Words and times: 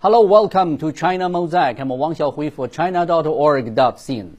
Hello, 0.00 0.20
welcome 0.20 0.78
to 0.78 0.92
China 0.92 1.28
Mosaic. 1.28 1.80
I'm 1.80 1.88
Wang 1.88 2.14
Xiaohui 2.14 2.52
for 2.52 2.68
China.org.cn. 2.68 4.36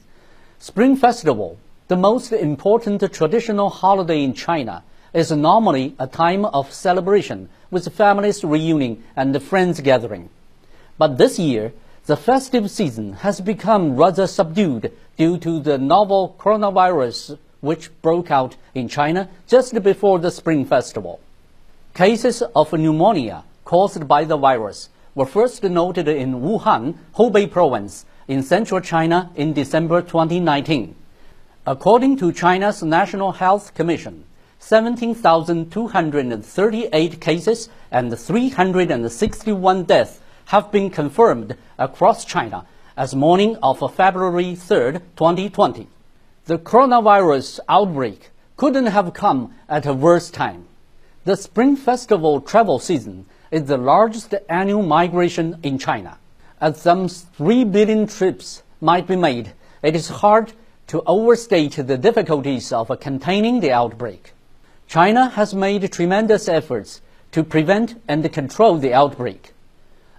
Spring 0.58 0.96
Festival, 0.96 1.58
the 1.88 1.98
most 1.98 2.32
important 2.32 3.12
traditional 3.12 3.68
holiday 3.68 4.24
in 4.24 4.32
China, 4.32 4.82
is 5.12 5.30
normally 5.30 5.94
a 5.98 6.06
time 6.06 6.46
of 6.46 6.72
celebration 6.72 7.50
with 7.70 7.94
families 7.94 8.42
reuniting 8.42 9.04
and 9.14 9.42
friends 9.42 9.82
gathering. 9.82 10.30
But 10.96 11.18
this 11.18 11.38
year, 11.38 11.74
the 12.06 12.16
festive 12.16 12.70
season 12.70 13.12
has 13.20 13.42
become 13.42 13.96
rather 13.96 14.26
subdued 14.26 14.90
due 15.18 15.36
to 15.36 15.60
the 15.60 15.76
novel 15.76 16.36
coronavirus 16.38 17.36
which 17.60 17.90
broke 18.00 18.30
out 18.30 18.56
in 18.74 18.88
China 18.88 19.28
just 19.46 19.82
before 19.82 20.20
the 20.20 20.30
Spring 20.30 20.64
Festival. 20.64 21.20
Cases 21.92 22.42
of 22.56 22.72
pneumonia 22.72 23.44
caused 23.66 24.08
by 24.08 24.24
the 24.24 24.38
virus 24.38 24.88
were 25.14 25.26
first 25.26 25.62
noted 25.62 26.08
in 26.08 26.40
Wuhan, 26.40 26.94
Hubei 27.16 27.50
province, 27.50 28.06
in 28.28 28.42
central 28.42 28.80
China 28.80 29.30
in 29.34 29.52
December 29.52 30.00
2019. 30.02 30.94
According 31.66 32.16
to 32.18 32.32
China's 32.32 32.82
National 32.82 33.32
Health 33.32 33.74
Commission, 33.74 34.24
17,238 34.60 37.20
cases 37.20 37.68
and 37.90 38.18
361 38.18 39.84
deaths 39.84 40.20
have 40.46 40.70
been 40.70 40.88
confirmed 40.90 41.56
across 41.78 42.24
China 42.24 42.64
as 42.96 43.14
morning 43.14 43.56
of 43.62 43.78
February 43.94 44.54
3, 44.54 44.92
2020. 45.16 45.88
The 46.44 46.58
coronavirus 46.58 47.60
outbreak 47.68 48.30
couldn't 48.56 48.86
have 48.86 49.14
come 49.14 49.54
at 49.68 49.86
a 49.86 49.94
worse 49.94 50.30
time. 50.30 50.66
The 51.24 51.36
Spring 51.36 51.76
Festival 51.76 52.40
travel 52.40 52.78
season 52.78 53.26
is 53.50 53.64
the 53.64 53.76
largest 53.76 54.34
annual 54.48 54.82
migration 54.82 55.58
in 55.62 55.78
China. 55.78 56.18
As 56.60 56.80
some 56.80 57.08
3 57.08 57.64
billion 57.64 58.06
trips 58.06 58.62
might 58.80 59.06
be 59.06 59.16
made, 59.16 59.52
it 59.82 59.96
is 59.96 60.08
hard 60.08 60.52
to 60.88 61.02
overstate 61.06 61.72
the 61.76 61.96
difficulties 61.98 62.72
of 62.72 62.90
containing 63.00 63.60
the 63.60 63.72
outbreak. 63.72 64.32
China 64.88 65.28
has 65.30 65.54
made 65.54 65.90
tremendous 65.92 66.48
efforts 66.48 67.00
to 67.32 67.44
prevent 67.44 68.00
and 68.08 68.32
control 68.32 68.76
the 68.76 68.92
outbreak. 68.92 69.52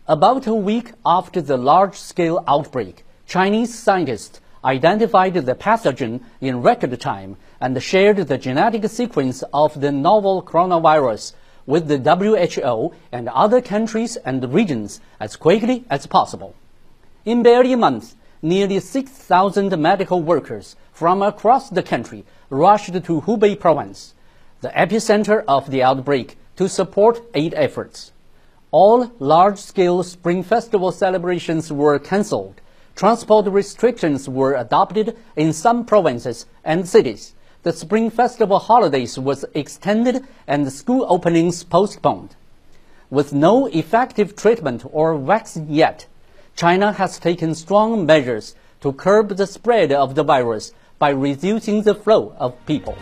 About 0.08 0.48
a 0.48 0.56
week 0.56 0.94
after 1.06 1.42
the 1.42 1.58
large-scale 1.58 2.44
outbreak, 2.48 3.04
Chinese 3.28 3.78
scientists 3.78 4.42
identified 4.64 5.34
the 5.34 5.56
pathogen 5.56 6.22
in 6.40 6.62
record 6.62 7.00
time 7.00 7.38
and 7.60 7.82
shared 7.82 8.18
the 8.18 8.38
genetic 8.38 8.90
sequence 8.90 9.44
of 9.54 9.80
the 9.80 9.92
novel 9.92 10.42
coronavirus 10.42 11.34
with 11.66 11.88
the 11.88 11.98
WHO 11.98 12.94
and 13.12 13.30
other 13.30 13.62
countries 13.62 14.17
and 14.17 14.54
regions 14.54 15.02
as 15.20 15.36
quickly 15.36 15.86
as 15.90 16.08
possible. 16.08 16.56
In 17.26 17.44
barely 17.44 17.73
a 17.73 17.78
month, 17.78 18.16
nearly 18.42 18.80
6,000 18.80 19.78
medical 19.80 20.22
workers 20.22 20.76
from 20.92 21.22
across 21.22 21.70
the 21.70 21.84
country 21.84 22.26
rushed 22.50 22.94
to 22.94 23.22
Hubei 23.22 23.59
province, 23.59 24.14
the 24.62 24.70
epicenter 24.70 25.44
of 25.48 25.70
the 25.70 25.84
outbreak, 25.84 26.38
to 26.58 26.67
support 26.67 27.22
aid 27.34 27.54
efforts. 27.56 28.12
All 28.72 29.12
large-scale 29.20 30.04
Spring 30.04 30.44
Festival 30.44 30.92
celebrations 30.92 31.72
were 31.72 32.00
cancelled. 32.00 32.62
Transport 32.95 33.48
restrictions 33.48 34.28
were 34.28 34.56
adopted 34.56 35.17
in 35.36 35.54
some 35.54 35.86
provinces 35.86 36.45
and 36.64 36.88
cities 36.88 37.34
the 37.64 37.72
Spring 37.72 38.09
Festival 38.09 38.58
holidays 38.58 39.20
was 39.20 39.45
extended 39.54 40.26
and 40.48 40.72
school 40.72 41.06
openings 41.08 41.64
postponed. 41.64 42.36
With 43.11 43.33
no 43.33 43.67
effective 43.67 44.36
treatment 44.36 44.83
or 44.92 45.16
vaccine 45.17 45.67
yet, 45.70 46.08
China 46.55 46.92
has 46.94 47.20
taken 47.20 47.54
strong 47.54 48.05
measures 48.05 48.55
to 48.82 48.94
curb 48.94 49.38
the 49.38 49.45
spread 49.45 49.92
of 49.92 50.16
the 50.16 50.23
virus 50.23 50.73
by 50.98 51.10
reducing 51.10 51.83
the 51.83 51.94
flow 51.94 52.33
of 52.39 52.55
people. 52.66 52.95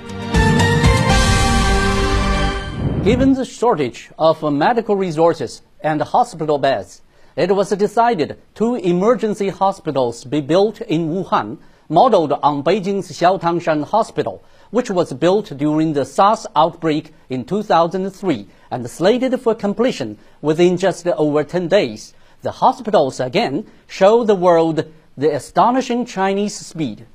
Given 3.04 3.34
the 3.34 3.46
shortage 3.46 4.10
of 4.20 4.44
medical 4.52 4.98
resources 4.98 5.62
and 5.80 6.02
hospital 6.02 6.58
beds, 6.58 7.02
it 7.38 7.56
was 7.56 7.70
decided 7.70 8.38
two 8.56 8.76
emergency 8.76 9.48
hospitals 9.48 10.26
be 10.26 10.42
built 10.42 10.82
in 10.82 11.08
Wuhan 11.08 11.60
modeled 11.90 12.32
on 12.32 12.64
Beijing's 12.64 13.12
Xiaotangshan 13.12 13.84
Hospital, 13.86 14.44
which 14.70 14.92
was 14.92 15.12
built 15.14 15.58
during 15.58 15.94
the 15.94 16.06
SARS 16.06 16.46
outbreak 16.56 17.12
in 17.30 17.44
2003 17.44 18.48
and 18.70 18.88
slated 18.88 19.42
for 19.42 19.56
completion 19.56 20.20
within 20.42 20.78
just 20.78 21.08
over 21.08 21.44
10 21.44 21.68
days. 21.68 22.14
The 22.44 22.52
hospitals 22.52 23.20
again 23.20 23.66
show 23.88 24.24
the 24.24 24.36
world 24.36 24.86
the 25.18 25.36
astonishing 25.36 26.06
Chinese 26.06 26.56
speed. 26.56 27.08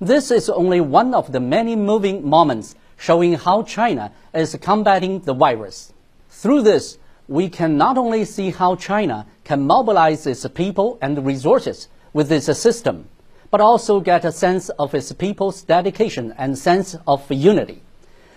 This 0.00 0.32
is 0.32 0.50
only 0.50 0.80
one 0.80 1.14
of 1.14 1.30
the 1.30 1.40
many 1.40 1.76
moving 1.76 2.28
moments 2.28 2.74
showing 2.96 3.34
how 3.34 3.62
China 3.62 4.12
is 4.34 4.58
combating 4.60 5.20
the 5.20 5.32
virus. 5.32 5.92
Through 6.28 6.62
this, 6.62 6.98
we 7.28 7.48
can 7.48 7.78
not 7.78 7.96
only 7.96 8.24
see 8.24 8.50
how 8.50 8.74
China 8.74 9.26
can 9.44 9.66
mobilize 9.66 10.26
its 10.26 10.46
people 10.48 10.98
and 11.00 11.24
resources 11.24 11.88
with 12.12 12.32
its 12.32 12.46
system, 12.58 13.08
but 13.50 13.60
also 13.60 14.00
get 14.00 14.24
a 14.24 14.32
sense 14.32 14.68
of 14.70 14.94
its 14.94 15.12
people's 15.12 15.62
dedication 15.62 16.34
and 16.36 16.58
sense 16.58 16.96
of 17.06 17.30
unity. 17.30 17.82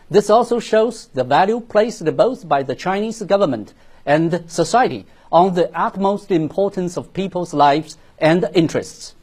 This 0.09 0.29
also 0.29 0.59
shows 0.59 1.07
the 1.13 1.23
value 1.23 1.61
placed 1.61 2.05
both 2.17 2.47
by 2.47 2.63
the 2.63 2.75
Chinese 2.75 3.21
government 3.21 3.73
and 4.05 4.44
society 4.47 5.05
on 5.31 5.53
the 5.53 5.71
utmost 5.77 6.31
importance 6.31 6.97
of 6.97 7.13
people's 7.13 7.53
lives 7.53 7.97
and 8.19 8.50
interests. 8.53 9.16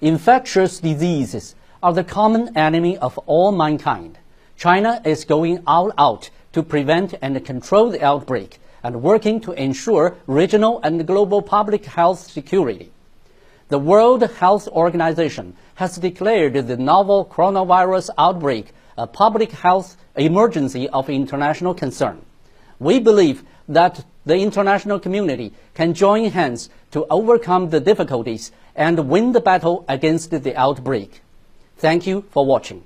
Infectious 0.00 0.80
diseases 0.80 1.54
are 1.82 1.92
the 1.92 2.04
common 2.04 2.56
enemy 2.56 2.96
of 2.98 3.18
all 3.26 3.52
mankind. 3.52 4.18
China 4.56 5.02
is 5.04 5.24
going 5.24 5.62
all 5.66 5.92
out 5.98 6.30
to 6.52 6.62
prevent 6.62 7.14
and 7.20 7.44
control 7.44 7.90
the 7.90 8.02
outbreak 8.04 8.58
and 8.82 9.02
working 9.02 9.40
to 9.40 9.52
ensure 9.52 10.16
regional 10.26 10.80
and 10.82 11.06
global 11.06 11.42
public 11.42 11.84
health 11.84 12.20
security. 12.20 12.90
The 13.72 13.78
World 13.78 14.20
Health 14.20 14.68
Organization 14.68 15.56
has 15.76 15.96
declared 15.96 16.52
the 16.52 16.76
novel 16.76 17.24
coronavirus 17.24 18.10
outbreak 18.18 18.74
a 18.98 19.06
public 19.06 19.50
health 19.50 19.96
emergency 20.14 20.90
of 20.90 21.08
international 21.08 21.72
concern. 21.72 22.20
We 22.78 23.00
believe 23.00 23.44
that 23.70 24.04
the 24.26 24.36
international 24.36 25.00
community 25.00 25.54
can 25.72 25.94
join 25.94 26.26
hands 26.26 26.68
to 26.90 27.06
overcome 27.08 27.70
the 27.70 27.80
difficulties 27.80 28.52
and 28.76 29.08
win 29.08 29.32
the 29.32 29.40
battle 29.40 29.86
against 29.88 30.30
the 30.32 30.54
outbreak. 30.54 31.22
Thank 31.78 32.06
you 32.06 32.26
for 32.28 32.44
watching. 32.44 32.84